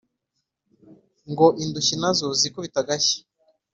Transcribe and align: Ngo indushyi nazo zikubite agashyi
Ngo 1.31 1.45
indushyi 1.63 1.95
nazo 2.01 2.27
zikubite 2.39 2.77
agashyi 2.83 3.17